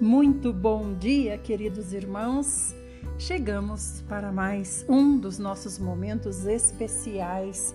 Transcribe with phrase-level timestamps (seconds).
[0.00, 2.74] Muito bom dia, queridos irmãos.
[3.18, 7.74] Chegamos para mais um dos nossos momentos especiais.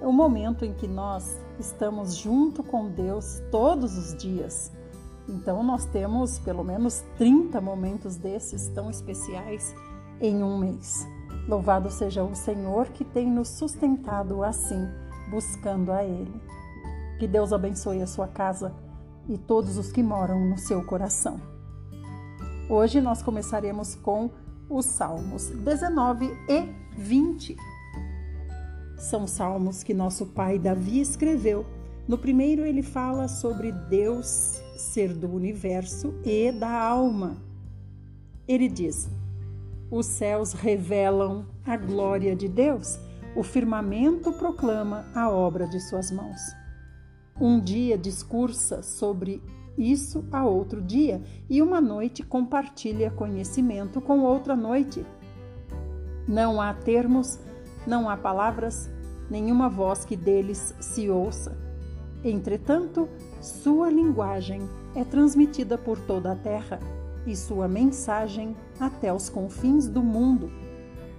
[0.00, 4.70] É o momento em que nós estamos junto com Deus todos os dias.
[5.28, 9.74] Então, nós temos pelo menos 30 momentos desses tão especiais
[10.20, 11.08] em um mês.
[11.48, 14.86] Louvado seja o Senhor que tem nos sustentado assim,
[15.28, 16.40] buscando a Ele.
[17.18, 18.72] Que Deus abençoe a sua casa
[19.28, 21.57] e todos os que moram no seu coração.
[22.70, 24.30] Hoje nós começaremos com
[24.68, 26.68] os Salmos 19 e
[26.98, 27.56] 20.
[28.98, 31.64] São salmos que nosso pai Davi escreveu.
[32.06, 37.38] No primeiro, ele fala sobre Deus ser do universo e da alma.
[38.46, 39.08] Ele diz:
[39.90, 42.98] Os céus revelam a glória de Deus,
[43.34, 46.40] o firmamento proclama a obra de suas mãos.
[47.40, 49.42] Um dia discursa sobre
[49.78, 55.06] isso a outro dia, e uma noite compartilha conhecimento com outra noite.
[56.26, 57.38] Não há termos,
[57.86, 58.90] não há palavras,
[59.30, 61.56] nenhuma voz que deles se ouça.
[62.24, 63.08] Entretanto,
[63.40, 66.80] sua linguagem é transmitida por toda a terra
[67.26, 70.50] e sua mensagem até os confins do mundo.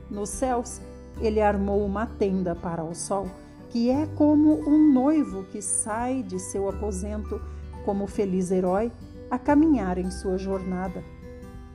[0.10, 0.82] Nos céus,
[1.22, 3.28] ele armou uma tenda para o sol
[3.70, 7.40] que é como um noivo que sai de seu aposento
[7.86, 8.92] como feliz herói
[9.30, 11.04] a caminhar em sua jornada.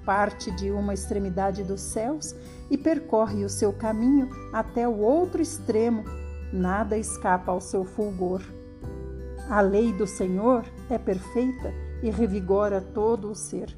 [0.05, 2.35] Parte de uma extremidade dos céus
[2.71, 6.05] e percorre o seu caminho até o outro extremo,
[6.53, 8.43] nada escapa ao seu fulgor.
[9.49, 13.77] A lei do Senhor é perfeita e revigora todo o ser.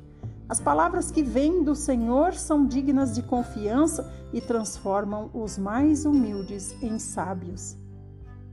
[0.49, 6.75] As palavras que vêm do Senhor são dignas de confiança e transformam os mais humildes
[6.81, 7.77] em sábios.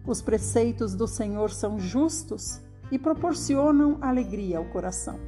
[0.05, 2.59] Os preceitos do Senhor são justos
[2.93, 5.19] e proporcionam alegria ao coração.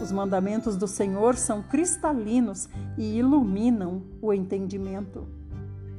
[0.00, 5.28] Os mandamentos do Senhor são cristalinos e iluminam o entendimento.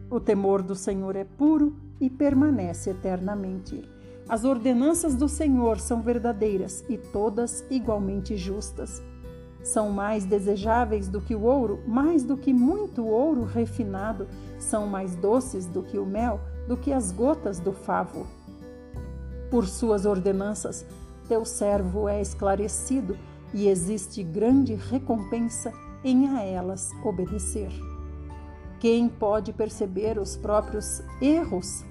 [0.10, 3.88] O temor do Senhor é puro e permanece eternamente.
[4.28, 9.04] As ordenanças do Senhor são verdadeiras e todas igualmente justas.
[9.64, 15.16] São mais desejáveis do que o ouro, mais do que muito ouro refinado, são mais
[15.16, 18.26] doces do que o mel do que as gotas do favo.
[19.50, 20.86] Por suas ordenanças,
[21.28, 23.18] teu servo é esclarecido
[23.54, 25.72] e existe grande recompensa
[26.04, 27.72] em a elas obedecer.
[28.80, 31.84] Quem pode perceber os próprios erros?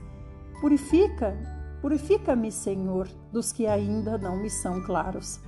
[0.61, 1.37] Purifica,
[1.81, 5.41] purifica-me, Senhor, dos que ainda não me são claros.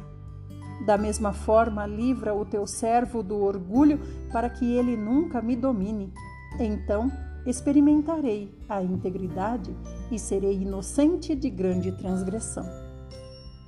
[0.87, 4.01] Da mesma forma, livra o teu servo do orgulho
[4.33, 6.13] para que ele nunca me domine.
[6.59, 7.11] Então,
[7.47, 9.75] experimentarei a integridade
[10.11, 12.67] e serei inocente de grande transgressão.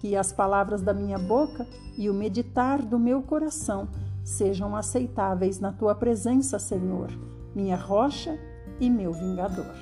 [0.01, 1.67] Que as palavras da minha boca
[1.97, 3.89] e o meditar do meu coração
[4.25, 7.11] sejam aceitáveis na tua presença, Senhor,
[7.55, 8.39] minha rocha
[8.79, 9.75] e meu vingador.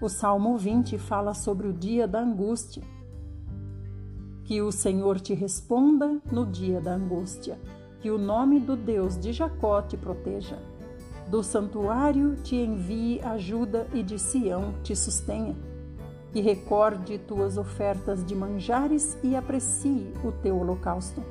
[0.00, 2.82] O Salmo 20 fala sobre o dia da angústia.
[4.44, 7.58] Que o Senhor te responda no dia da angústia,
[8.00, 10.58] que o nome do Deus de Jacó te proteja
[11.28, 15.56] do santuário te envie ajuda e de Sião te sustenha.
[16.32, 21.22] Que recorde tuas ofertas de manjares e aprecie o teu holocausto.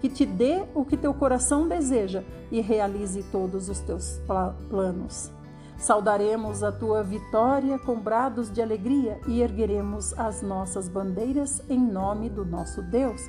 [0.00, 4.20] Que te dê o que teu coração deseja e realize todos os teus
[4.68, 5.30] planos.
[5.78, 12.28] Saudaremos a tua vitória com brados de alegria e ergueremos as nossas bandeiras em nome
[12.28, 13.22] do nosso Deus.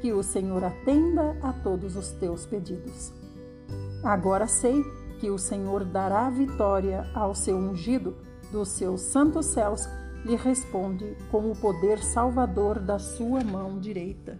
[0.00, 3.12] Que o Senhor atenda a todos os teus pedidos.
[4.04, 4.84] Agora sei
[5.18, 8.16] que o Senhor dará vitória ao seu ungido
[8.50, 9.88] dos seus santos céus,
[10.24, 14.38] lhe responde com o poder salvador da sua mão direita.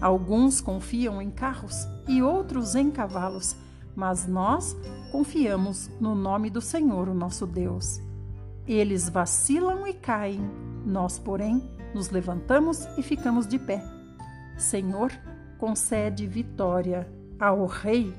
[0.00, 3.56] Alguns confiam em carros e outros em cavalos,
[3.94, 4.76] mas nós
[5.10, 8.00] confiamos no nome do Senhor, o nosso Deus.
[8.66, 10.40] Eles vacilam e caem,
[10.84, 13.82] nós, porém, nos levantamos e ficamos de pé.
[14.56, 15.10] Senhor,
[15.58, 17.10] concede vitória
[17.40, 18.14] ao Rei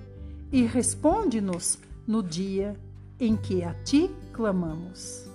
[0.52, 2.76] e responde-nos no dia
[3.20, 5.26] em que a ti clamamos.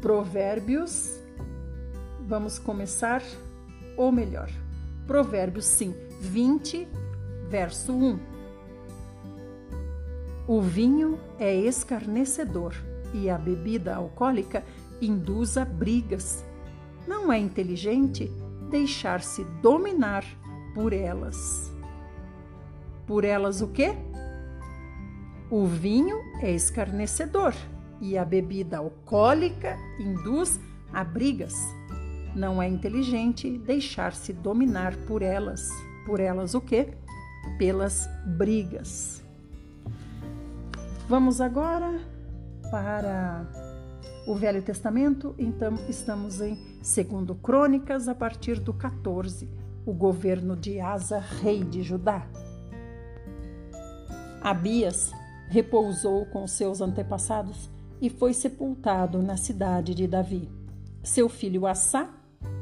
[0.00, 1.18] Provérbios,
[2.26, 3.22] vamos começar,
[3.96, 4.50] ou melhor,
[5.06, 6.86] Provérbios sim, 20,
[7.48, 8.18] verso 1.
[10.46, 12.74] O vinho é escarnecedor
[13.14, 14.64] e a bebida alcoólica
[15.00, 16.44] induz a brigas.
[17.06, 18.30] Não é inteligente
[18.70, 20.24] deixar-se dominar
[20.74, 21.71] por elas.
[23.06, 23.94] Por elas o quê?
[25.50, 27.54] O vinho é escarnecedor
[28.00, 30.58] e a bebida alcoólica induz
[30.92, 31.54] a brigas.
[32.34, 35.68] Não é inteligente deixar-se dominar por elas.
[36.06, 36.94] Por elas o quê?
[37.58, 39.22] Pelas brigas.
[41.08, 42.00] Vamos agora
[42.70, 43.46] para
[44.26, 49.48] o Velho Testamento, então estamos em 2 Crônicas, a partir do 14,
[49.84, 52.26] o governo de Asa, rei de Judá.
[54.42, 55.12] Abias
[55.48, 60.50] repousou com seus antepassados e foi sepultado na cidade de Davi.
[61.00, 62.10] Seu filho Assá,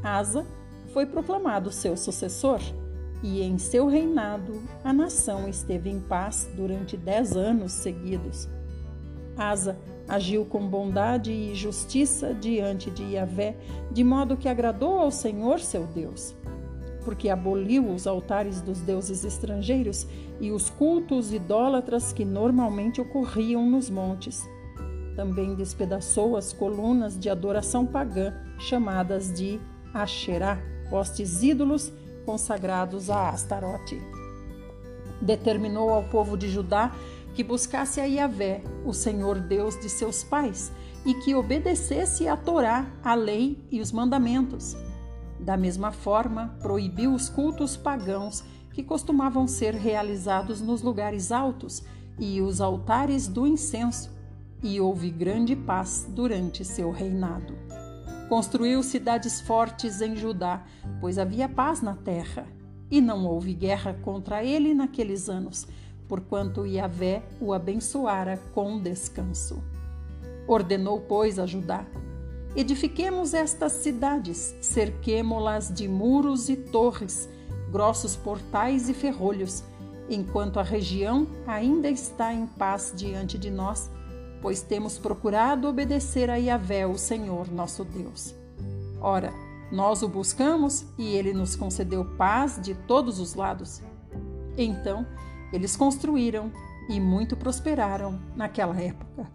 [0.02, 0.46] Asa,
[0.92, 2.60] foi proclamado seu sucessor,
[3.22, 8.46] e em seu reinado a nação esteve em paz durante dez anos seguidos.
[9.36, 13.56] Asa agiu com bondade e justiça diante de Yahvé,
[13.90, 16.34] de modo que agradou ao Senhor seu Deus
[17.04, 20.06] porque aboliu os altares dos deuses estrangeiros
[20.40, 24.48] e os cultos idólatras que normalmente ocorriam nos montes.
[25.16, 29.60] Também despedaçou as colunas de adoração pagã, chamadas de
[29.92, 30.58] Asherá,
[30.88, 31.92] postes ídolos
[32.24, 34.00] consagrados a Astarote.
[35.20, 36.94] Determinou ao povo de Judá
[37.34, 40.72] que buscasse a Yahvé, o Senhor Deus de seus pais,
[41.04, 44.76] e que obedecesse a Torá, a lei e os mandamentos
[45.40, 51.82] da mesma forma, proibiu os cultos pagãos que costumavam ser realizados nos lugares altos
[52.18, 54.10] e os altares do incenso,
[54.62, 57.54] e houve grande paz durante seu reinado.
[58.28, 60.62] Construiu cidades fortes em Judá,
[61.00, 62.46] pois havia paz na terra,
[62.90, 65.66] e não houve guerra contra ele naqueles anos,
[66.06, 69.62] porquanto Yahvé o abençoara com descanso.
[70.46, 71.86] Ordenou, pois, a Judá:
[72.56, 77.28] Edifiquemos estas cidades, cerquemo-las de muros e torres,
[77.70, 79.62] grossos portais e ferrolhos,
[80.08, 83.88] enquanto a região ainda está em paz diante de nós,
[84.42, 88.34] pois temos procurado obedecer a Yahvé, o Senhor nosso Deus.
[89.00, 89.32] Ora,
[89.70, 93.80] nós o buscamos e ele nos concedeu paz de todos os lados.
[94.58, 95.06] Então,
[95.52, 96.50] eles construíram
[96.88, 99.30] e muito prosperaram naquela época.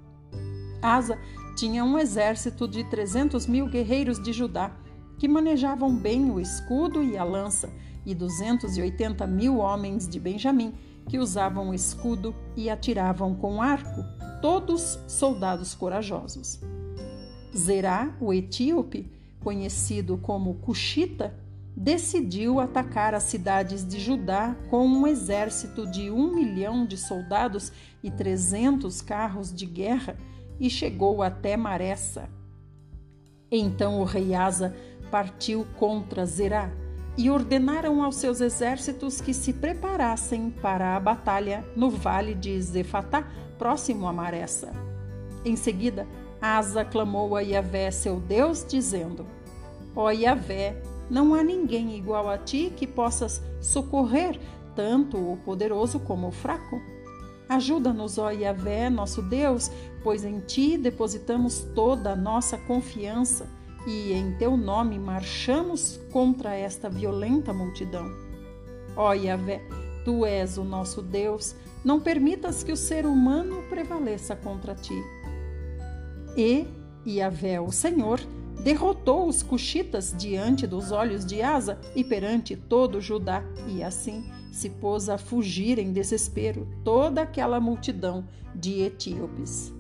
[0.82, 1.18] Asa
[1.56, 4.76] tinha um exército de 300 mil guerreiros de Judá,
[5.18, 7.72] que manejavam bem o escudo e a lança,
[8.06, 10.74] e 280 mil homens de Benjamim,
[11.08, 14.04] que usavam escudo e atiravam com arco,
[14.42, 16.60] todos soldados corajosos.
[17.56, 19.10] Zerá, o etíope,
[19.40, 21.34] conhecido como Cuxita,
[21.76, 27.72] decidiu atacar as cidades de Judá com um exército de um milhão de soldados
[28.04, 30.18] e trezentos carros de guerra
[30.60, 32.30] e chegou até Maressa.
[33.52, 34.76] Então o rei Asa
[35.12, 36.72] partiu contra Zerá
[37.18, 43.28] e ordenaram aos seus exércitos que se preparassem para a batalha no vale de Zefatá,
[43.58, 44.74] próximo a Maressa.
[45.46, 46.08] Em seguida,
[46.42, 49.26] Asa clamou a Yahvé, seu Deus, dizendo:
[49.96, 54.40] Ó Yahvé, não há ninguém igual a ti que possas socorrer
[54.76, 56.82] tanto o poderoso como o fraco.
[57.48, 59.70] Ajuda-nos, ó Yahvé, nosso Deus,
[60.04, 63.48] pois em ti depositamos toda a nossa confiança
[63.86, 68.12] e em teu nome marchamos contra esta violenta multidão.
[68.96, 69.62] Ó Yahvé,
[70.04, 75.00] tu és o nosso Deus, não permitas que o ser humano prevaleça contra ti.
[76.36, 76.66] E
[77.06, 78.20] Yahvé, o Senhor,
[78.64, 84.24] derrotou os cuxitas diante dos olhos de Asa e perante todo Judá, e assim
[84.56, 89.74] se pôs a fugir em desespero toda aquela multidão de etíopes.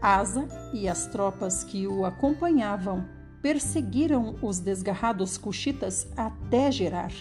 [0.00, 3.04] Asa e as tropas que o acompanhavam
[3.42, 7.12] perseguiram os desgarrados cuxitas até Gerar.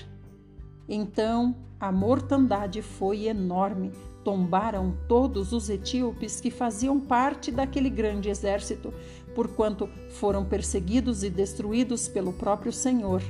[0.87, 3.91] Então a mortandade foi enorme.
[4.23, 8.93] Tombaram todos os etíopes que faziam parte daquele grande exército,
[9.35, 13.21] porquanto foram perseguidos e destruídos pelo próprio Senhor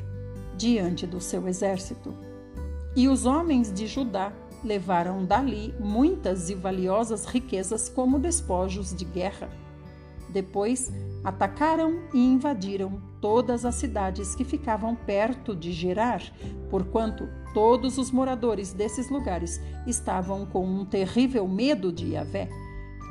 [0.55, 2.30] diante do seu exército.
[2.95, 4.33] E os homens de Judá
[4.63, 9.50] levaram dali muitas e valiosas riquezas como despojos de guerra.
[10.29, 10.91] Depois
[11.24, 16.21] atacaram e invadiram todas as cidades que ficavam perto de Gerar,
[16.69, 22.50] porquanto todos os moradores desses lugares estavam com um terrível medo de Yahvé.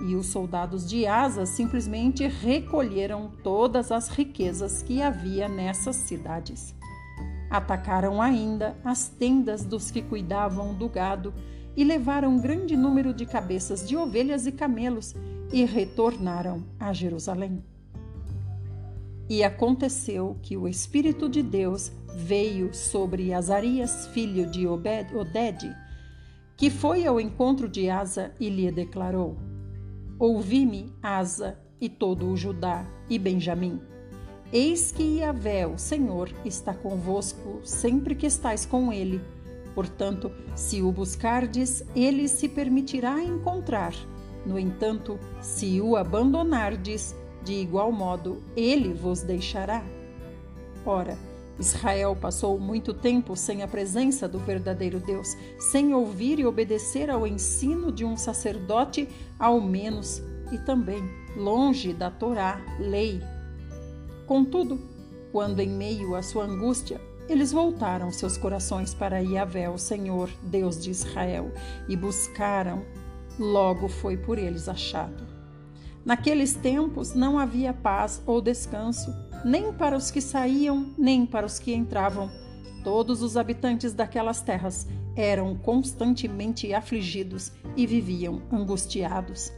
[0.06, 6.75] E os soldados de Asa simplesmente recolheram todas as riquezas que havia nessas cidades.
[7.50, 11.35] Atacaram ainda as tendas dos que cuidavam do gado
[11.76, 15.14] e levaram um grande número de cabeças de ovelhas e camelos
[15.52, 17.64] e retornaram a Jerusalém.
[19.28, 25.75] E aconteceu que o Espírito de Deus veio sobre Azarias, filho de Obed, Oded,
[26.57, 29.37] que foi ao encontro de Asa e lhe declarou:
[30.19, 33.80] Ouvi-me, Asa, e todo o Judá e Benjamim.
[34.52, 39.21] Eis que Yahvé, o Senhor, está convosco sempre que estais com ele.
[39.76, 43.95] Portanto, se o buscardes, ele se permitirá encontrar.
[44.45, 47.14] No entanto, se o abandonardes,
[47.45, 49.85] de igual modo ele vos deixará.
[50.85, 51.16] Ora,
[51.57, 57.25] Israel passou muito tempo sem a presença do verdadeiro Deus, sem ouvir e obedecer ao
[57.25, 63.21] ensino de um sacerdote, ao menos, e também longe da Torá, lei.
[64.30, 64.78] Contudo,
[65.32, 70.80] quando em meio à sua angústia, eles voltaram seus corações para Yahvé, o Senhor, Deus
[70.80, 71.52] de Israel,
[71.88, 72.84] e buscaram,
[73.37, 75.26] logo foi por eles achado.
[76.04, 79.12] Naqueles tempos não havia paz ou descanso,
[79.44, 82.30] nem para os que saíam, nem para os que entravam.
[82.84, 89.50] Todos os habitantes daquelas terras eram constantemente afligidos e viviam angustiados.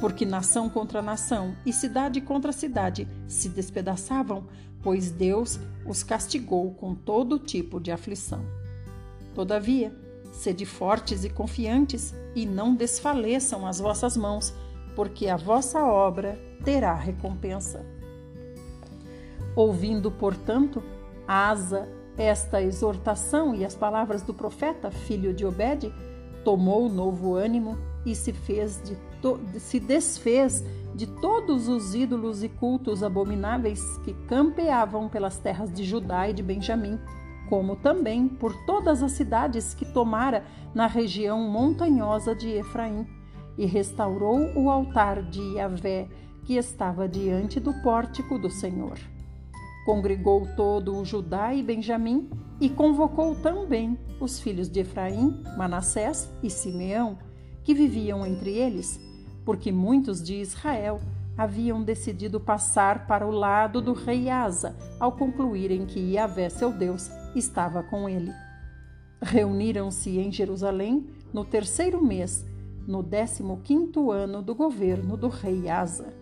[0.00, 4.46] Porque nação contra nação e cidade contra cidade se despedaçavam,
[4.82, 8.44] pois Deus os castigou com todo tipo de aflição.
[9.34, 9.94] Todavia,
[10.32, 14.52] sede fortes e confiantes, e não desfaleçam as vossas mãos,
[14.96, 17.84] porque a vossa obra terá recompensa.
[19.54, 20.82] Ouvindo, portanto,
[21.26, 25.92] Asa esta exortação e as palavras do profeta, filho de Obed,
[26.44, 28.96] tomou novo ânimo e se, fez de
[29.58, 30.64] se desfez
[30.94, 36.42] de todos os ídolos e cultos abomináveis que campeavam pelas terras de Judá e de
[36.42, 36.98] Benjamim,
[37.48, 43.06] como também por todas as cidades que tomara na região montanhosa de Efraim
[43.58, 46.08] e restaurou o altar de Yahvé
[46.44, 48.98] que estava diante do pórtico do Senhor.
[49.84, 56.48] Congregou todo o Judá e Benjamim e convocou também os filhos de Efraim, Manassés e
[56.48, 57.18] Simeão,
[57.62, 59.00] que viviam entre eles,
[59.44, 61.00] porque muitos de Israel
[61.36, 67.10] haviam decidido passar para o lado do rei Asa ao concluírem que Yahvé, seu Deus,
[67.34, 68.32] estava com ele.
[69.20, 72.44] Reuniram-se em Jerusalém no terceiro mês
[72.86, 76.12] no 15º ano do governo do rei Asa.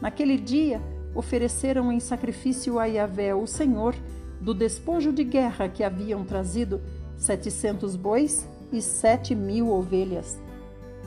[0.00, 0.82] Naquele dia,
[1.14, 3.94] ofereceram em sacrifício a Yahvé, o Senhor,
[4.40, 6.80] do despojo de guerra que haviam trazido,
[7.16, 10.38] setecentos bois e sete mil ovelhas.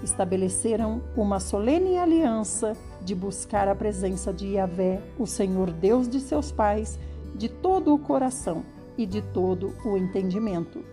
[0.04, 6.52] Estabeleceram uma solene aliança de buscar a presença de Yahvé, o Senhor Deus de seus
[6.52, 7.00] pais,
[7.34, 8.64] de todo o coração
[8.98, 10.84] e de todo o entendimento.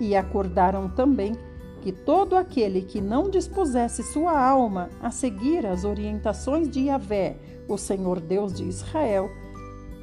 [0.00, 1.36] E acordaram também
[1.80, 7.36] que todo aquele que não dispusesse sua alma a seguir as orientações de Yahvé,
[7.68, 9.30] o Senhor Deus de Israel,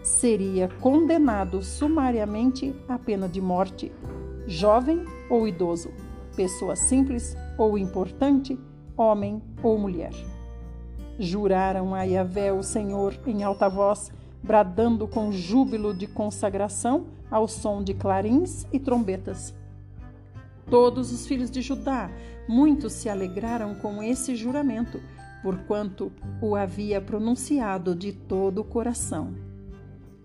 [0.03, 3.91] seria condenado sumariamente à pena de morte,
[4.47, 5.89] jovem ou idoso,
[6.35, 8.59] pessoa simples ou importante,
[8.97, 10.13] homem ou mulher.
[11.17, 14.11] Juraram a Yahvé, o Senhor, em alta voz,
[14.43, 19.53] bradando com júbilo de consagração ao som de clarins e trombetas
[20.69, 22.09] todos os filhos de Judá.
[22.47, 24.99] Muitos se alegraram com esse juramento,
[25.41, 29.33] porquanto o havia pronunciado de todo o coração.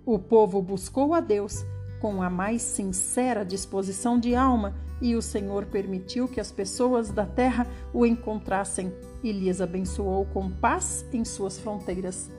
[0.04, 1.64] O povo buscou a Deus
[2.00, 7.25] com a mais sincera disposição de alma, e o Senhor permitiu que as pessoas da
[7.25, 8.92] terra o encontrassem
[9.23, 12.30] e lhes abençoou com paz em suas fronteiras.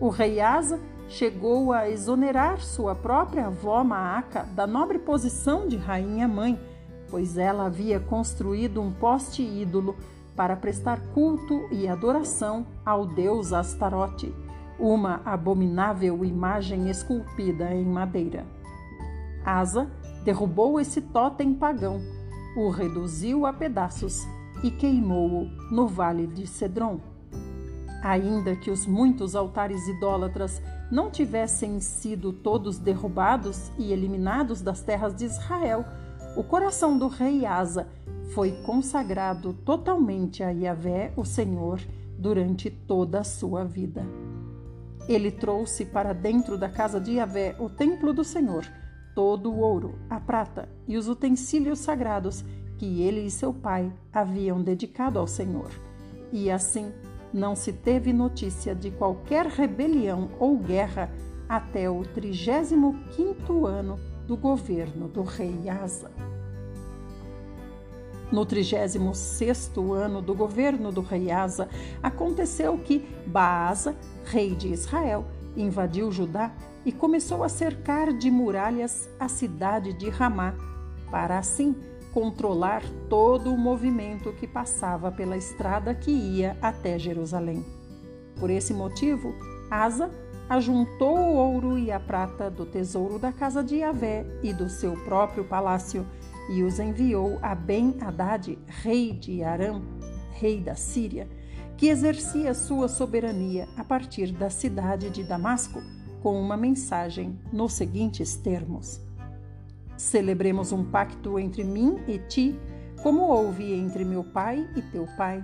[0.00, 6.58] O rei Asa chegou a exonerar sua própria avó Maaca da nobre posição de rainha-mãe
[7.10, 9.96] pois ela havia construído um poste ídolo
[10.34, 14.34] para prestar culto e adoração ao deus Astarote,
[14.78, 18.44] uma abominável imagem esculpida em madeira.
[19.44, 19.90] Asa
[20.26, 22.00] derrubou esse totem pagão,
[22.56, 24.26] o reduziu a pedaços
[24.60, 26.98] e queimou-o no vale de Cedron.
[28.02, 35.14] Ainda que os muitos altares idólatras não tivessem sido todos derrubados e eliminados das terras
[35.14, 35.84] de Israel,
[36.36, 37.86] o coração do rei Asa
[38.34, 41.80] foi consagrado totalmente a Yahvé, o Senhor,
[42.18, 44.04] durante toda a sua vida.
[45.08, 48.66] Ele trouxe para dentro da casa de Yahvé, o templo do Senhor,
[49.16, 52.44] todo o ouro, a prata e os utensílios sagrados
[52.76, 55.70] que ele e seu pai haviam dedicado ao Senhor.
[56.30, 56.92] E assim
[57.32, 61.10] não se teve notícia de qualquer rebelião ou guerra
[61.48, 66.10] até o 35 ano do governo do rei Asa.
[68.30, 71.70] No 36º ano do governo do rei Asa,
[72.02, 73.96] aconteceu que Baasa,
[74.26, 75.24] rei de Israel,
[75.56, 76.52] invadiu Judá
[76.86, 80.54] e começou a cercar de muralhas a cidade de Ramá,
[81.10, 81.74] para assim
[82.12, 87.66] controlar todo o movimento que passava pela estrada que ia até Jerusalém.
[88.38, 89.34] Por esse motivo,
[89.68, 90.08] Asa
[90.48, 94.92] ajuntou o ouro e a prata do tesouro da casa de Yahvé e do seu
[95.04, 96.06] próprio palácio
[96.48, 99.82] e os enviou a Ben-Hadad, rei de Aram,
[100.30, 101.28] rei da Síria,
[101.76, 105.82] que exercia sua soberania a partir da cidade de Damasco,
[106.26, 109.00] com uma mensagem nos seguintes termos:
[109.96, 112.58] Celebremos um pacto entre mim e ti,
[113.00, 115.40] como houve entre meu pai e teu pai.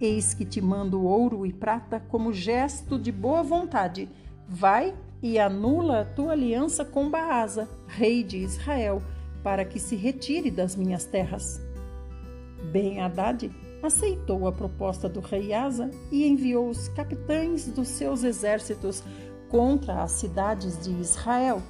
[0.00, 4.08] Eis que te mando ouro e prata como gesto de boa vontade.
[4.48, 9.02] Vai e anula a tua aliança com Baasa, rei de Israel,
[9.42, 11.60] para que se retire das minhas terras.
[12.72, 13.50] Ben Haddad
[13.82, 19.04] aceitou a proposta do rei Asa e enviou os capitães dos seus exércitos
[19.48, 21.62] contra as cidades de Israel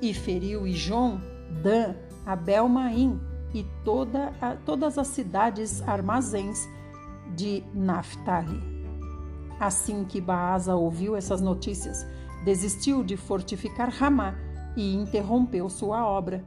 [0.00, 1.20] e feriu Ijon,
[1.62, 1.94] Dan,
[2.24, 3.20] Abel-Maim
[3.52, 6.68] e toda a, todas as cidades armazéns
[7.36, 8.60] de Naphtali.
[9.58, 12.06] Assim que Baasa ouviu essas notícias,
[12.44, 14.34] desistiu de fortificar Ramá
[14.76, 16.44] e interrompeu sua obra.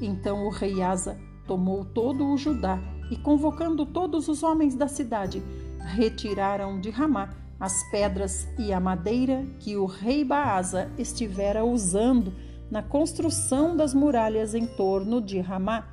[0.00, 2.78] Então o rei Asa tomou todo o Judá
[3.10, 5.42] e, convocando todos os homens da cidade,
[5.78, 12.32] retiraram de Ramá as pedras e a madeira que o rei Baasa estivera usando
[12.70, 15.86] na construção das muralhas em torno de Ramá.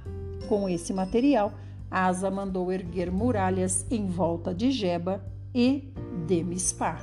[0.48, 1.52] Com esse material,
[1.92, 5.22] Asa mandou erguer muralhas em volta de Geba
[5.54, 5.94] e
[6.26, 7.02] de Mispar.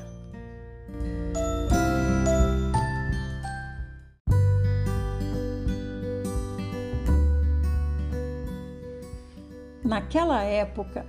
[9.84, 11.04] Naquela época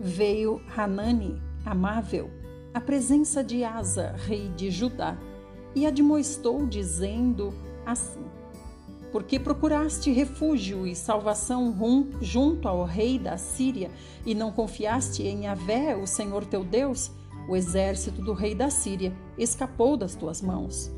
[0.00, 2.30] veio Hanani, amável,
[2.76, 5.16] à presença de Asa, rei de Judá,
[5.74, 7.54] e admoestou, dizendo
[7.86, 8.20] assim:
[9.10, 11.74] Porque procuraste refúgio e salvação
[12.20, 13.90] junto ao rei da Síria
[14.26, 17.10] e não confiaste em Avé, o Senhor teu Deus,
[17.48, 20.92] o exército do rei da Síria escapou das tuas mãos.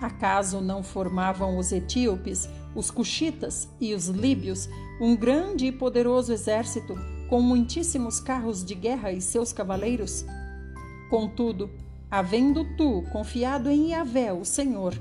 [0.00, 4.68] Acaso não formavam os etíopes, os cuxitas e os líbios
[5.00, 6.94] um grande e poderoso exército
[7.28, 10.24] com muitíssimos carros de guerra e seus cavaleiros?
[11.10, 11.70] Contudo,
[12.10, 14.94] havendo tu confiado em Yahvé, o Senhor,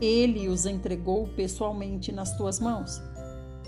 [0.00, 3.02] ele os entregou pessoalmente nas tuas mãos.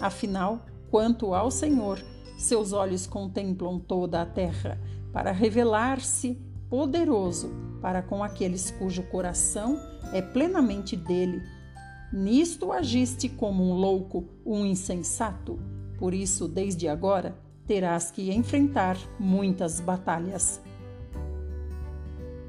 [0.00, 2.02] Afinal, quanto ao Senhor,
[2.38, 4.80] seus olhos contemplam toda a terra,
[5.12, 7.50] para revelar-se poderoso
[7.80, 9.78] para com aqueles cujo coração
[10.12, 11.42] é plenamente dele
[12.12, 15.58] Nisto agiste como um louco, um insensato.
[15.98, 17.34] Por isso, desde agora,
[17.66, 20.60] terás que enfrentar muitas batalhas.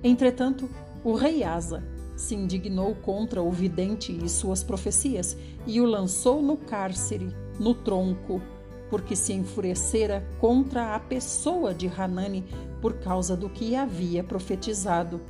[0.03, 0.69] Entretanto,
[1.03, 1.81] o rei Asa
[2.15, 8.41] se indignou contra o vidente e suas profecias e o lançou no cárcere, no tronco,
[8.89, 12.45] porque se enfurecera contra a pessoa de Hanani
[12.81, 15.21] por causa do que havia profetizado.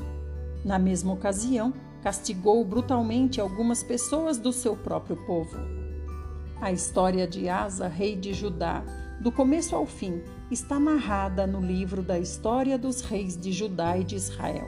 [0.65, 5.55] Na mesma ocasião, castigou brutalmente algumas pessoas do seu próprio povo.
[6.59, 8.83] A história de Asa, rei de Judá,
[9.21, 10.21] do começo ao fim,
[10.53, 14.67] está narrada no livro da História dos Reis de Judá e de Israel.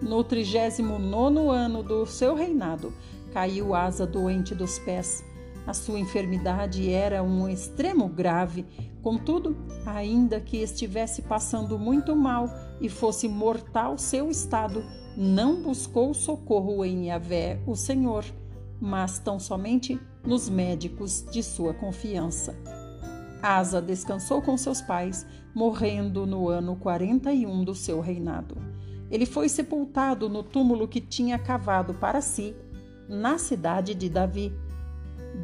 [0.00, 2.92] No 39 ano do seu reinado,
[3.32, 5.22] caiu Asa doente dos pés.
[5.66, 8.64] A sua enfermidade era um extremo grave,
[9.02, 12.48] contudo, ainda que estivesse passando muito mal
[12.80, 14.82] e fosse mortal seu estado,
[15.16, 18.24] não buscou socorro em Yahvé, o Senhor,
[18.80, 22.56] mas tão somente nos médicos de sua confiança.
[23.42, 28.56] Asa descansou com seus pais, morrendo no ano 41 do seu reinado.
[29.10, 32.54] Ele foi sepultado no túmulo que tinha cavado para si,
[33.08, 34.54] na cidade de Davi.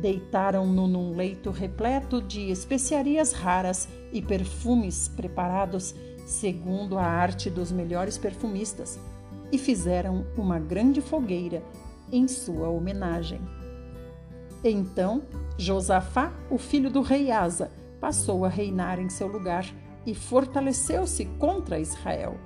[0.00, 5.94] Deitaram-no num leito repleto de especiarias raras e perfumes preparados
[6.26, 8.98] segundo a arte dos melhores perfumistas
[9.50, 11.62] e fizeram uma grande fogueira
[12.12, 13.40] em sua homenagem.
[14.62, 15.22] Então,
[15.56, 19.64] Josafá, o filho do rei Asa, passou a reinar em seu lugar
[20.06, 22.36] e fortaleceu-se contra Israel.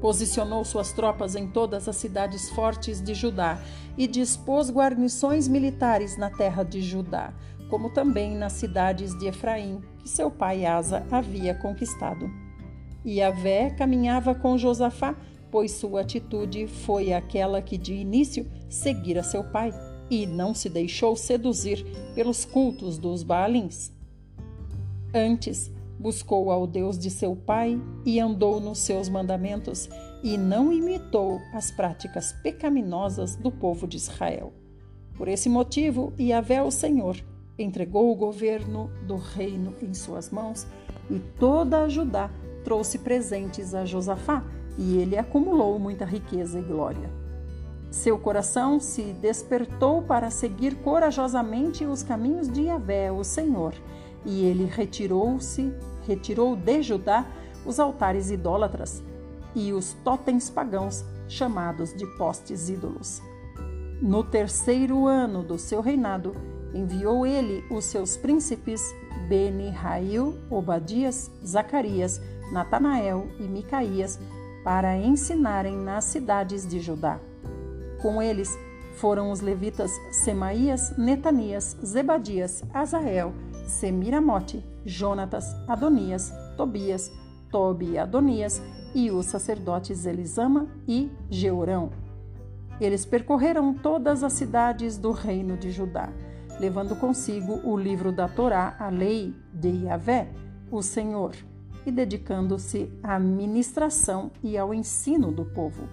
[0.00, 3.60] Posicionou suas tropas em todas as cidades fortes de Judá
[3.96, 7.32] e dispôs guarnições militares na terra de Judá,
[7.68, 12.30] como também nas cidades de Efraim, que seu pai Asa havia conquistado.
[13.04, 15.14] E Avé caminhava com Josafá
[15.50, 19.72] pois sua atitude foi aquela que de início seguira seu pai
[20.10, 23.92] e não se deixou seduzir pelos cultos dos Baalins.
[25.14, 29.88] Antes, buscou ao Deus de seu pai e andou nos seus mandamentos
[30.22, 34.52] e não imitou as práticas pecaminosas do povo de Israel.
[35.16, 37.16] Por esse motivo, Yahvé, o Senhor,
[37.58, 40.66] entregou o governo do reino em suas mãos
[41.10, 42.30] e toda a Judá
[42.62, 44.44] trouxe presentes a Josafá
[44.76, 47.10] e ele acumulou muita riqueza e glória.
[47.90, 53.74] Seu coração se despertou para seguir corajosamente os caminhos de Yahvé, o Senhor,
[54.24, 55.72] e ele retirou-se,
[56.06, 57.26] retirou de Judá
[57.64, 59.02] os altares idólatras
[59.54, 63.20] e os totens pagãos, chamados de postes ídolos.
[64.00, 66.34] No terceiro ano do seu reinado,
[66.72, 68.80] enviou ele os seus príncipes
[69.28, 72.20] Beni-Rail, Obadias, Zacarias,
[72.52, 74.18] Natanael e Micaías
[74.64, 77.18] para ensinarem nas cidades de Judá.
[78.00, 78.56] Com eles
[78.96, 83.32] foram os levitas Semaías, Netanias, Zebadias, Azael,
[83.68, 87.12] Semiramote, Jonatas, Adonias, Tobias,
[87.50, 88.60] Tobi e Adonias
[88.94, 91.90] e os sacerdotes Elisama e Jeurão.
[92.80, 96.10] Eles percorreram todas as cidades do reino de Judá,
[96.58, 100.28] levando consigo o livro da Torá, a lei de Yahvé,
[100.70, 101.34] o Senhor,
[101.84, 105.88] e dedicando-se à ministração e ao ensino do povo.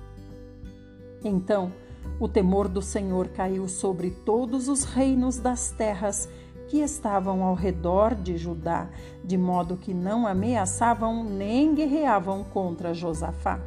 [1.24, 1.72] Então,
[2.20, 6.30] o temor do Senhor caiu sobre todos os reinos das terras
[6.68, 8.90] que estavam ao redor de Judá,
[9.24, 13.60] de modo que não ameaçavam nem guerreavam contra Josafá.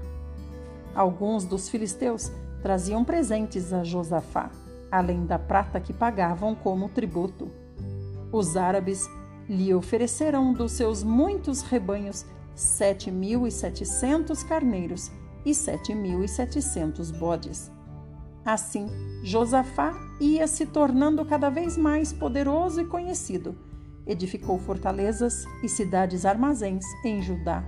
[0.94, 2.32] Alguns dos filisteus
[2.62, 4.50] traziam presentes a Josafá,
[4.90, 7.50] além da prata que pagavam como tributo.
[8.32, 9.08] Os árabes
[9.48, 15.10] lhe ofereceram dos seus muitos rebanhos sete mil e setecentos carneiros
[15.46, 17.70] e sete mil e setecentos bodes.
[18.48, 18.86] Assim,
[19.22, 23.54] Josafá ia se tornando cada vez mais poderoso e conhecido.
[24.06, 27.62] Edificou fortalezas e cidades armazéns em Judá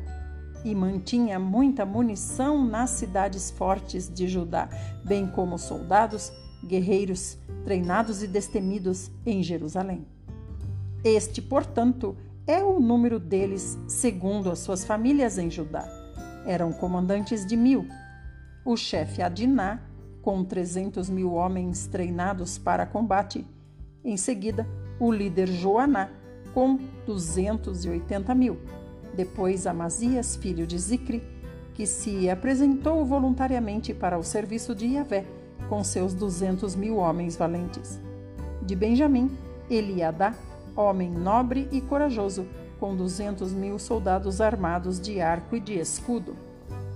[0.65, 4.71] e mantinha muita munição nas cidades fortes de Judá,
[5.05, 6.33] bem como soldados,
[6.65, 10.07] guerreiros treinados e destemidos em Jerusalém.
[11.05, 12.17] Este, portanto,
[12.47, 15.87] é o número deles segundo as suas famílias em Judá.
[16.47, 17.87] Eram comandantes de mil.
[18.65, 19.90] O chefe Adiná
[20.23, 23.47] com 300 mil homens treinados para combate.
[24.05, 24.67] Em seguida,
[24.99, 26.11] o líder Joaná,
[26.53, 28.59] com 280 mil.
[29.15, 31.23] Depois, Amazias, filho de Zicre,
[31.75, 35.25] que se apresentou voluntariamente para o serviço de Yahvé,
[35.69, 38.01] com seus 200 mil homens valentes.
[38.63, 39.31] De Benjamim,
[39.69, 40.35] Eliadá,
[40.77, 42.47] homem nobre e corajoso,
[42.79, 46.35] com 200 mil soldados armados de arco e de escudo.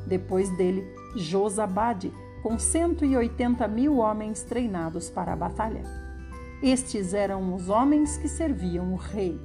[0.06, 0.84] Depois dele,
[1.16, 2.12] Josabade,
[2.44, 5.83] com 180 mil homens treinados para a batalha.
[6.62, 9.40] Estes eram os homens que serviam o rei,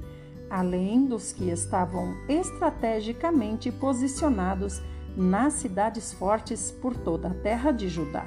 [0.50, 4.82] além dos que estavam estrategicamente posicionados
[5.16, 8.26] nas cidades fortes por toda a terra de Judá.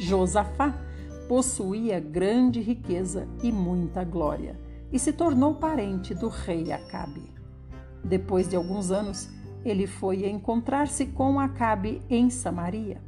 [0.00, 0.74] Josafá
[1.28, 4.58] possuía grande riqueza e muita glória,
[4.90, 7.30] e se tornou parente do rei Acabe.
[8.02, 9.28] Depois de alguns anos,
[9.62, 13.05] ele foi encontrar-se com Acabe em Samaria.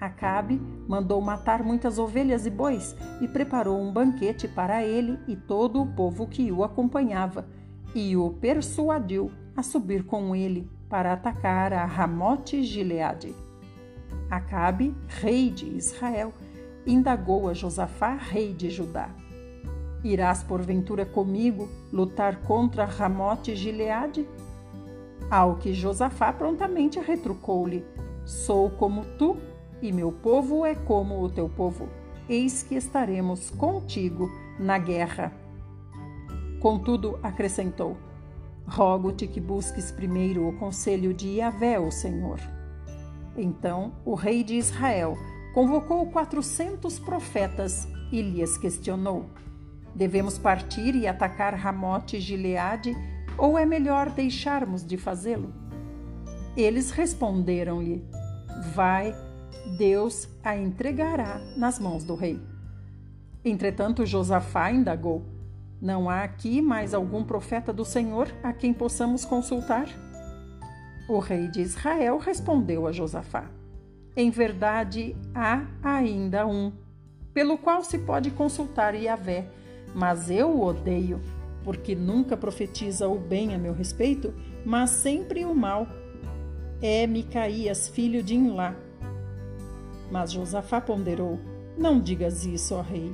[0.00, 5.80] Acabe mandou matar muitas ovelhas e bois e preparou um banquete para ele e todo
[5.80, 7.46] o povo que o acompanhava,
[7.94, 13.34] e o persuadiu a subir com ele para atacar a Ramote Gileade.
[14.30, 16.32] Acabe, rei de Israel,
[16.86, 19.10] indagou a Josafá, rei de Judá:
[20.02, 24.28] Irás porventura comigo lutar contra Ramote Gileade?
[25.30, 27.84] Ao que Josafá prontamente retrucou-lhe:
[28.24, 29.36] Sou como tu
[29.84, 31.90] e meu povo é como o teu povo.
[32.26, 35.30] Eis que estaremos contigo na guerra.
[36.58, 37.98] Contudo, acrescentou:
[38.66, 42.40] Rogo-te que busques primeiro o conselho de Yahvé, o Senhor.
[43.36, 45.18] Então o rei de Israel
[45.52, 49.26] convocou quatrocentos profetas e lhes questionou:
[49.94, 52.96] Devemos partir e atacar Ramote e Gileade,
[53.36, 55.52] ou é melhor deixarmos de fazê-lo?
[56.56, 58.02] Eles responderam-lhe:
[58.74, 59.14] Vai
[59.66, 62.40] Deus a entregará nas mãos do rei.
[63.44, 65.22] Entretanto, Josafá indagou:
[65.80, 69.86] Não há aqui mais algum profeta do Senhor a quem possamos consultar?
[71.08, 73.50] O rei de Israel respondeu a Josafá:
[74.16, 76.72] Em verdade, há ainda um,
[77.34, 79.46] pelo qual se pode consultar Yahvé,
[79.94, 81.20] mas eu o odeio,
[81.62, 84.32] porque nunca profetiza o bem a meu respeito,
[84.64, 85.86] mas sempre o mal.
[86.80, 88.74] É Micaías, filho de Inlá,
[90.14, 91.40] mas Josafá ponderou:
[91.76, 93.12] Não digas isso, ó rei.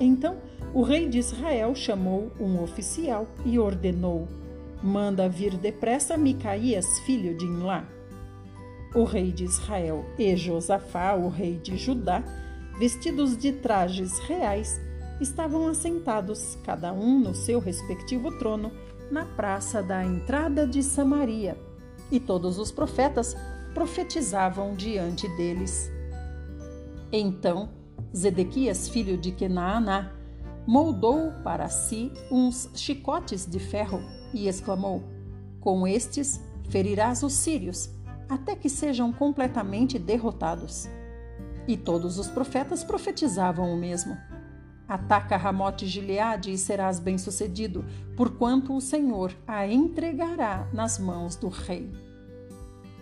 [0.00, 0.38] Então
[0.74, 4.26] o rei de Israel chamou um oficial e ordenou:
[4.82, 7.86] Manda vir depressa Micaías, filho de Inlá.
[8.96, 12.24] O rei de Israel e Josafá, o rei de Judá,
[12.80, 14.80] vestidos de trajes reais,
[15.20, 18.72] estavam assentados, cada um no seu respectivo trono,
[19.08, 21.56] na praça da entrada de Samaria.
[22.10, 23.36] E todos os profetas
[23.72, 25.96] profetizavam diante deles.
[27.12, 27.70] Então
[28.16, 30.12] Zedequias, filho de Kenaaná,
[30.66, 34.00] moldou para si uns chicotes de ferro
[34.32, 35.02] e exclamou:
[35.60, 37.90] Com estes ferirás os sírios,
[38.28, 40.88] até que sejam completamente derrotados.
[41.66, 44.16] E todos os profetas profetizavam o mesmo.
[44.86, 47.84] Ataca Ramote Gileade e serás bem-sucedido,
[48.16, 51.92] porquanto o Senhor a entregará nas mãos do rei.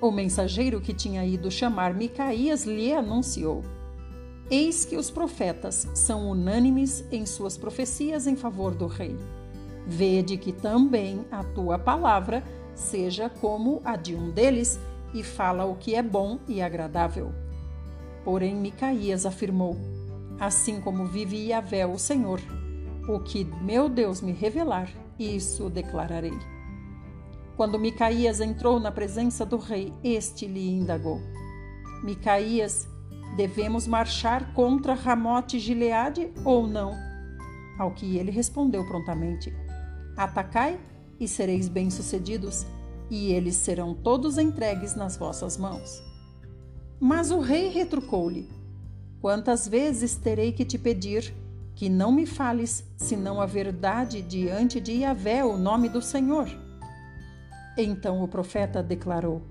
[0.01, 3.63] O mensageiro que tinha ido chamar Micaías lhe anunciou:
[4.51, 9.17] Eis que os profetas são unânimes em suas profecias em favor do rei.
[9.87, 14.79] Vede que também a tua palavra seja como a de um deles,
[15.15, 17.33] e fala o que é bom e agradável.
[18.25, 19.77] Porém, Micaías afirmou:
[20.39, 22.41] Assim como vive Yahvé, o Senhor,
[23.09, 26.37] o que meu Deus me revelar, isso declararei.
[27.57, 31.21] Quando Micaías entrou na presença do rei, este lhe indagou:
[32.03, 32.87] Micaías,
[33.37, 36.95] devemos marchar contra Ramote Gileade ou não?
[37.79, 39.53] Ao que ele respondeu prontamente:
[40.17, 40.81] Atacai
[41.21, 42.67] e sereis bem-sucedidos,
[43.11, 46.03] e eles serão todos entregues nas vossas mãos.
[46.99, 48.49] Mas o rei retrucou-lhe:
[49.21, 51.35] Quantas vezes terei que te pedir
[51.75, 56.49] que não me fales senão a verdade diante de Yahvé, o nome do Senhor?
[57.77, 59.43] Então o profeta declarou: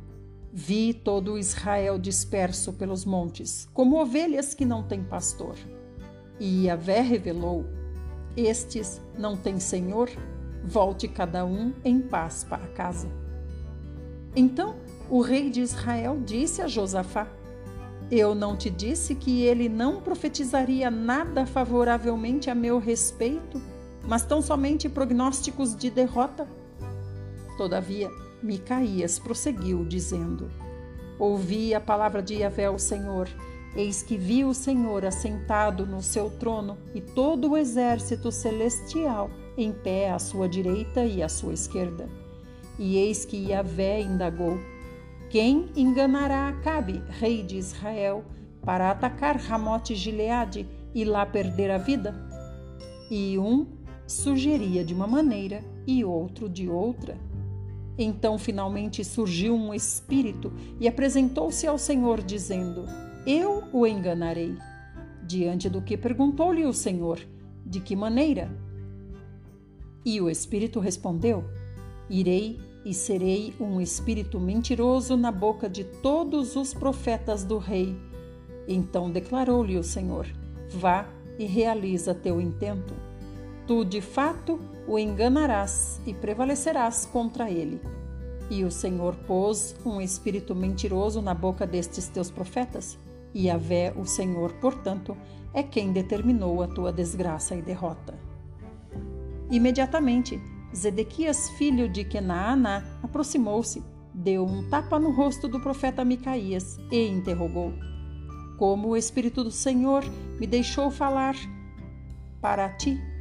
[0.58, 5.58] Vi todo Israel disperso pelos montes, como ovelhas que não têm pastor.
[6.40, 7.66] E Yahvé revelou:
[8.38, 10.10] Estes não têm senhor,
[10.64, 13.10] volte cada um em paz para casa.
[14.34, 14.78] Então
[15.10, 17.28] o rei de Israel disse a Josafá:
[18.10, 23.62] Eu não te disse que ele não profetizaria nada favoravelmente a meu respeito,
[24.08, 26.48] mas tão somente prognósticos de derrota?
[27.58, 28.10] Todavia,
[28.46, 30.50] Micaías prosseguiu, dizendo:
[31.18, 33.28] Ouvi a palavra de Yahvé, o Senhor.
[33.76, 39.72] Eis que vi o Senhor assentado no seu trono e todo o exército celestial em
[39.74, 42.08] pé à sua direita e à sua esquerda.
[42.80, 44.60] E eis que Yahvé indagou:
[45.30, 48.24] Quem enganará Acabe, rei de Israel,
[48.64, 52.16] para atacar Ramote Gileade e lá perder a vida?
[53.10, 53.68] E um
[54.08, 57.18] sugeria de uma maneira e outro de outra.
[57.98, 62.86] Então finalmente surgiu um espírito e apresentou-se ao Senhor, dizendo:
[63.26, 64.56] Eu o enganarei.
[65.24, 67.20] Diante do que perguntou-lhe o Senhor:
[67.66, 68.52] De que maneira?
[70.04, 71.46] E o espírito respondeu:
[72.10, 77.96] Irei e serei um espírito mentiroso na boca de todos os profetas do rei.
[78.68, 80.28] Então declarou-lhe o Senhor:
[80.70, 81.08] Vá
[81.40, 82.94] e realiza teu intento.
[83.66, 87.82] Tu, de fato, o enganarás e prevalecerás contra ele.
[88.50, 92.98] E o Senhor pôs um espírito mentiroso na boca destes teus profetas,
[93.34, 95.18] e Yahvé, o Senhor, portanto,
[95.54, 98.14] é quem determinou a tua desgraça e derrota.
[99.50, 100.40] Imediatamente,
[100.76, 107.74] Zedequias, filho de Kenaaná, aproximou-se, deu um tapa no rosto do profeta Micaías e interrogou:
[108.58, 110.04] Como o Espírito do Senhor
[110.40, 111.36] me deixou falar
[112.42, 113.15] para ti?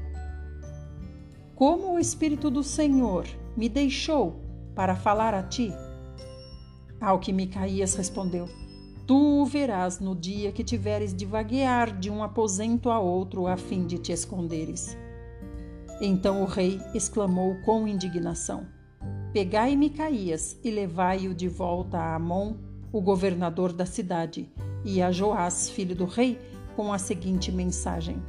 [1.55, 4.43] Como o Espírito do Senhor me deixou
[4.75, 5.73] para falar a ti?
[7.01, 8.49] Ao que Micaías respondeu:
[9.07, 13.87] Tu verás no dia que tiveres de vaguear de um aposento a outro a fim
[13.87, 14.99] de te esconderes.
[16.01, 18.67] Então o rei exclamou com indignação:
[19.33, 22.55] Pegai Micaías e levai-o de volta a Amon,
[22.93, 24.51] o governador da cidade,
[24.85, 26.37] e a Joás, filho do rei,
[26.75, 28.21] com a seguinte mensagem: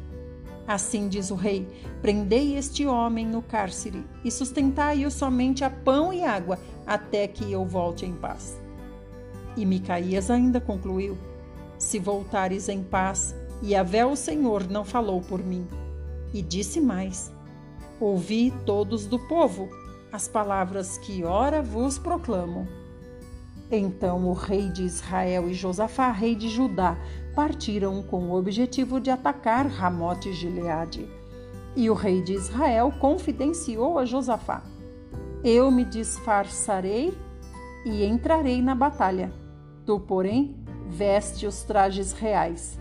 [0.68, 1.68] Assim diz o rei:
[2.02, 7.66] Prendei este homem no cárcere e sustentai-o somente a pão e água, até que eu
[7.66, 8.60] volte em paz.
[9.56, 11.18] E Micaías ainda concluiu:
[11.78, 15.68] Se voltares em paz, e Avé o Senhor não falou por mim.
[16.34, 17.32] E disse mais:
[18.00, 19.70] Ouvi todos do povo
[20.12, 22.68] as palavras que ora vos proclamo.
[23.72, 26.98] Então o rei de Israel e Josafá, rei de Judá,
[27.36, 31.08] partiram com o objetivo de atacar Ramote Gileade.
[31.76, 34.64] E o rei de Israel confidenciou a Josafá:
[35.44, 37.18] Eu me disfarçarei
[37.86, 39.32] e entrarei na batalha.
[39.86, 40.56] Tu, porém,
[40.88, 42.80] veste os trajes reais.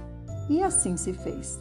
[0.49, 1.61] E assim se fez.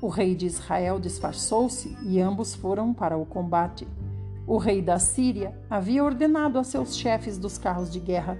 [0.00, 3.86] O rei de Israel disfarçou-se e ambos foram para o combate.
[4.46, 8.38] O rei da Síria havia ordenado a seus chefes dos carros de guerra: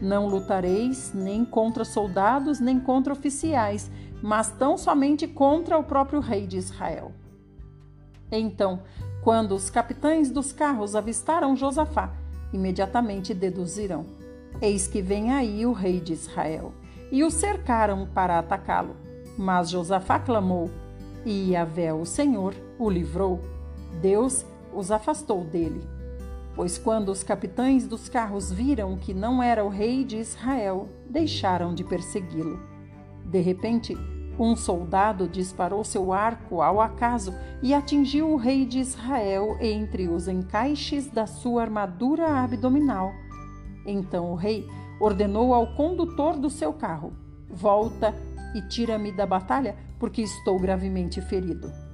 [0.00, 3.90] Não lutareis nem contra soldados nem contra oficiais,
[4.22, 7.12] mas tão somente contra o próprio rei de Israel.
[8.30, 8.82] Então,
[9.22, 12.12] quando os capitães dos carros avistaram Josafá,
[12.52, 14.04] imediatamente deduziram:
[14.60, 16.72] Eis que vem aí o rei de Israel.
[17.10, 18.96] E o cercaram para atacá-lo.
[19.38, 20.70] Mas Josafá clamou,
[21.24, 23.40] e Yahvé, o Senhor, o livrou.
[24.00, 25.95] Deus os afastou dele.
[26.56, 31.74] Pois quando os capitães dos carros viram que não era o rei de Israel, deixaram
[31.74, 32.58] de persegui-lo.
[33.26, 33.94] De repente,
[34.38, 40.28] um soldado disparou seu arco ao acaso e atingiu o rei de Israel entre os
[40.28, 43.12] encaixes da sua armadura abdominal.
[43.86, 44.66] Então o rei
[44.98, 47.12] ordenou ao condutor do seu carro:
[47.50, 48.14] Volta
[48.54, 51.85] e tira-me da batalha, porque estou gravemente ferido.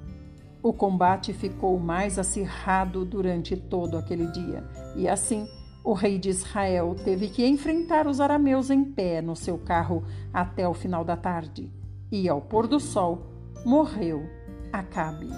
[0.63, 4.63] O combate ficou mais acirrado durante todo aquele dia,
[4.95, 5.49] e assim
[5.85, 10.69] o rei de Israel teve que enfrentar os arameus em pé no seu carro até
[10.69, 11.69] o final da tarde.
[12.11, 13.27] E ao pôr do sol,
[13.65, 14.23] morreu
[14.73, 15.29] Acabe.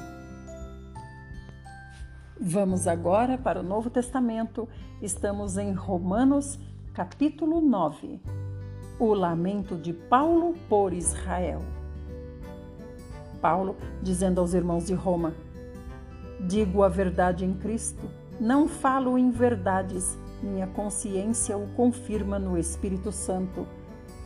[2.39, 4.69] Vamos agora para o Novo Testamento.
[5.01, 6.59] Estamos em Romanos,
[6.93, 8.21] capítulo 9.
[9.01, 11.63] O lamento de Paulo por Israel.
[13.45, 15.35] Paulo dizendo aos irmãos de Roma:
[16.41, 18.09] Digo a verdade em Cristo,
[18.41, 23.67] não falo em verdades, minha consciência o confirma no Espírito Santo,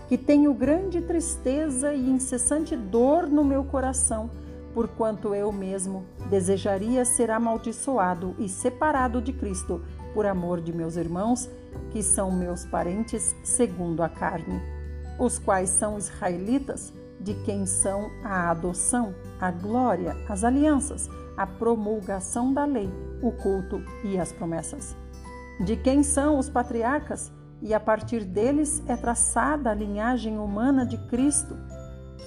[0.06, 4.30] que tenho grande tristeza e incessante dor no meu coração
[4.78, 9.82] porquanto eu mesmo desejaria ser amaldiçoado e separado de Cristo
[10.14, 11.50] por amor de meus irmãos,
[11.90, 14.62] que são meus parentes segundo a carne,
[15.18, 22.52] os quais são israelitas, de quem são a adoção, a glória, as alianças, a promulgação
[22.52, 22.90] da lei,
[23.22, 24.96] o culto e as promessas.
[25.60, 30.96] De quem são os patriarcas, e a partir deles é traçada a linhagem humana de
[31.08, 31.56] Cristo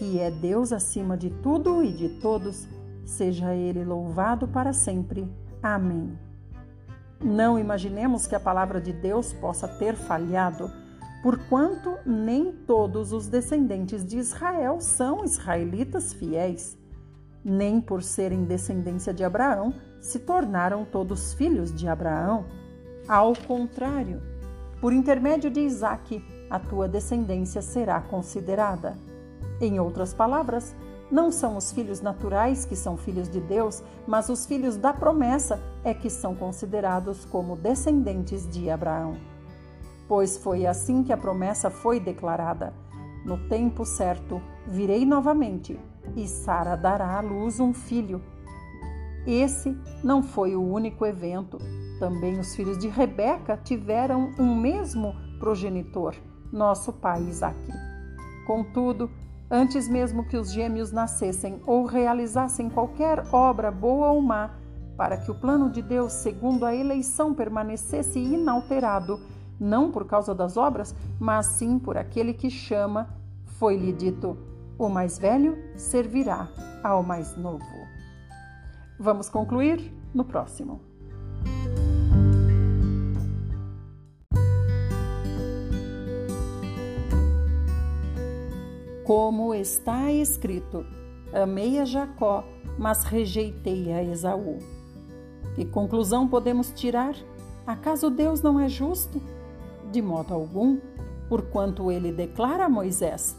[0.01, 2.67] que é Deus acima de tudo e de todos,
[3.05, 5.31] seja Ele louvado para sempre.
[5.61, 6.17] Amém.
[7.23, 10.71] Não imaginemos que a palavra de Deus possa ter falhado,
[11.21, 16.77] porquanto nem todos os descendentes de Israel são israelitas fiéis.
[17.43, 22.45] Nem por serem descendência de Abraão se tornaram todos filhos de Abraão.
[23.07, 24.21] Ao contrário,
[24.79, 28.97] por intermédio de Isaque, a tua descendência será considerada.
[29.59, 30.75] Em outras palavras,
[31.11, 35.61] não são os filhos naturais que são filhos de Deus, mas os filhos da promessa
[35.83, 39.30] é que são considerados como descendentes de Abraão.
[40.11, 42.73] Pois foi assim que a promessa foi declarada:
[43.23, 45.79] No tempo certo virei novamente,
[46.17, 48.21] e Sara dará à luz um filho.
[49.25, 51.57] Esse não foi o único evento.
[51.97, 56.13] Também os filhos de Rebeca tiveram um mesmo progenitor,
[56.51, 57.71] nosso pai Isaque.
[58.45, 59.09] Contudo,
[59.49, 64.51] Antes mesmo que os gêmeos nascessem ou realizassem qualquer obra boa ou má,
[64.97, 69.19] para que o plano de Deus, segundo a eleição, permanecesse inalterado,
[69.61, 73.07] não por causa das obras, mas sim por aquele que chama,
[73.45, 74.35] foi-lhe dito:
[74.77, 76.49] o mais velho servirá
[76.83, 77.63] ao mais novo.
[78.99, 80.91] Vamos concluir no próximo.
[89.11, 90.85] como está escrito:
[91.33, 92.45] Amei a Jacó,
[92.79, 94.59] mas rejeitei a Esaú.
[95.53, 97.13] Que conclusão podemos tirar?
[97.67, 99.21] Acaso Deus não é justo?
[99.91, 100.79] De modo algum,
[101.27, 103.37] porquanto ele declara a Moisés: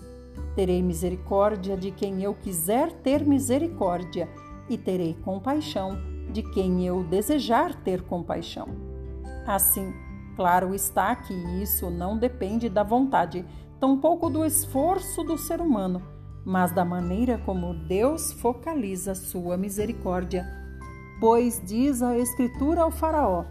[0.54, 4.28] Terei misericórdia de quem eu quiser ter misericórdia,
[4.68, 5.98] e terei compaixão
[6.30, 8.68] de quem eu desejar ter compaixão.
[9.46, 9.92] Assim,
[10.36, 13.44] claro está que isso não depende da vontade
[13.80, 16.02] tampouco do esforço do ser humano,
[16.44, 20.46] mas da maneira como Deus focaliza sua misericórdia.
[21.18, 23.44] Pois diz a Escritura ao Faraó: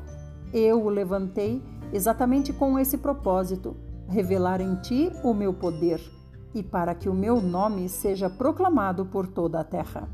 [0.53, 1.61] Eu o levantei
[1.93, 3.75] exatamente com esse propósito,
[4.07, 6.01] revelar em ti o meu poder,
[6.53, 10.07] e para que o meu nome seja proclamado por toda a terra.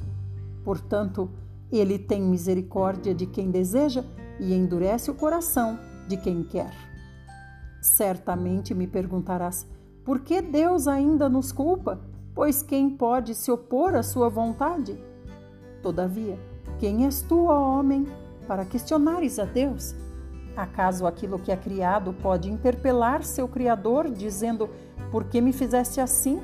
[0.63, 1.29] Portanto,
[1.71, 4.03] ele tem misericórdia de quem deseja
[4.39, 6.71] e endurece o coração de quem quer.
[7.81, 9.67] Certamente me perguntarás:
[10.03, 11.99] por que Deus ainda nos culpa?
[12.33, 15.01] Pois quem pode se opor à sua vontade?
[15.81, 16.37] Todavia,
[16.79, 18.05] quem és tu, ó homem,
[18.47, 19.95] para questionares a Deus?
[20.57, 24.67] Acaso aquilo que é criado pode interpelar seu Criador, dizendo:
[25.11, 26.41] Por que me fizeste assim?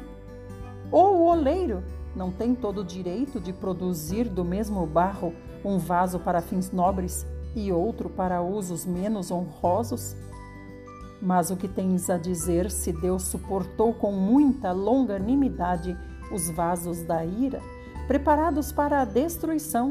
[0.92, 1.84] Ou o oleiro
[2.16, 5.34] não tem todo o direito de produzir do mesmo barro
[5.66, 10.16] um vaso para fins nobres e outro para usos menos honrosos?
[11.20, 15.98] Mas o que tens a dizer se Deus suportou com muita longanimidade
[16.32, 17.60] os vasos da ira,
[18.08, 19.90] preparados para a destruição,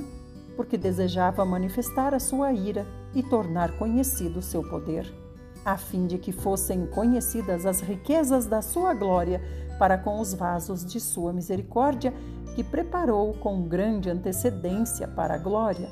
[0.54, 5.22] porque desejava manifestar a sua ira e tornar conhecido o seu poder?
[5.64, 9.40] a fim de que fossem conhecidas as riquezas da sua glória
[9.78, 12.12] para com os vasos de sua misericórdia,
[12.54, 15.88] que preparou com grande antecedência para a glória.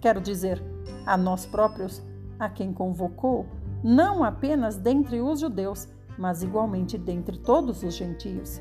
[0.00, 0.62] Quero dizer,
[1.04, 2.02] a nós próprios,
[2.38, 3.46] a quem convocou,
[3.82, 8.60] não apenas dentre os judeus, mas igualmente dentre todos os gentios.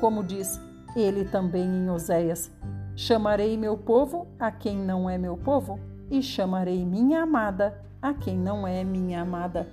[0.00, 0.60] Como diz
[0.96, 2.50] ele também em Oséias:
[2.96, 5.78] Chamarei meu povo a quem não é meu povo,
[6.10, 9.66] e chamarei minha amada a quem não é minha amada.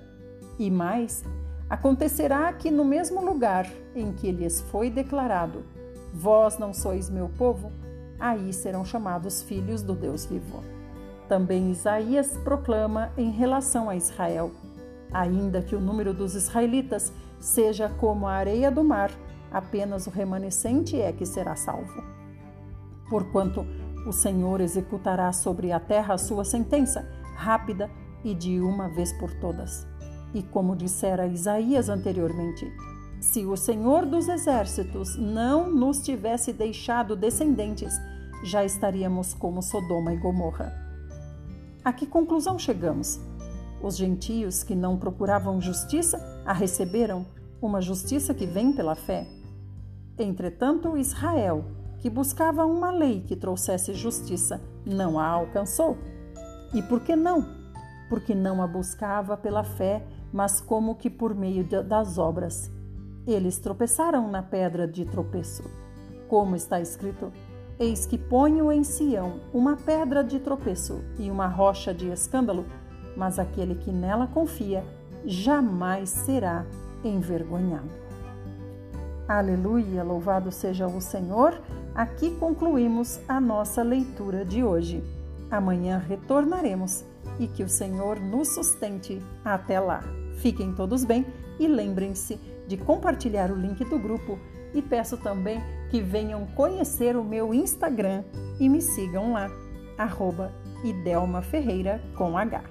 [0.58, 1.24] E mais,
[1.68, 5.64] acontecerá que no mesmo lugar em que lhes foi declarado:
[6.12, 7.70] Vós não sois meu povo,
[8.18, 10.62] aí serão chamados filhos do Deus vivo.
[11.28, 14.50] Também Isaías proclama em relação a Israel:
[15.12, 19.10] Ainda que o número dos israelitas seja como a areia do mar,
[19.50, 22.02] apenas o remanescente é que será salvo.
[23.08, 23.66] Porquanto
[24.06, 27.90] o Senhor executará sobre a terra a sua sentença, rápida
[28.24, 29.86] e de uma vez por todas.
[30.32, 32.72] E como dissera Isaías anteriormente,
[33.20, 37.92] se o Senhor dos exércitos não nos tivesse deixado descendentes,
[38.44, 40.72] já estaríamos como Sodoma e Gomorra.
[41.84, 43.20] A que conclusão chegamos?
[43.82, 47.26] Os gentios que não procuravam justiça a receberam,
[47.60, 49.26] uma justiça que vem pela fé.
[50.18, 51.64] Entretanto, Israel,
[51.98, 55.96] que buscava uma lei que trouxesse justiça, não a alcançou.
[56.74, 57.56] E por que não?
[58.08, 62.70] porque não a buscava pela fé, mas como que por meio das obras.
[63.26, 65.64] Eles tropeçaram na pedra de tropeço.
[66.28, 67.32] Como está escrito:
[67.78, 72.64] Eis que ponho em Sião uma pedra de tropeço e uma rocha de escândalo,
[73.16, 74.84] mas aquele que nela confia
[75.24, 76.64] jamais será
[77.04, 77.90] envergonhado.
[79.26, 81.60] Aleluia, louvado seja o Senhor.
[81.96, 85.02] Aqui concluímos a nossa leitura de hoje.
[85.50, 87.06] Amanhã retornaremos
[87.38, 90.04] e que o Senhor nos sustente até lá.
[90.36, 91.24] Fiquem todos bem
[91.58, 92.38] e lembrem-se
[92.68, 94.38] de compartilhar o link do grupo
[94.74, 95.58] e peço também
[95.90, 98.24] que venham conhecer o meu Instagram
[98.60, 99.50] e me sigam lá,
[99.96, 100.52] arroba
[100.84, 102.62] Idelma Ferreira com H.